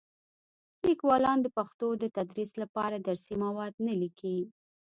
[0.87, 4.37] لیکوالان د پښتو د تدریس لپاره درسي مواد نه لیکي.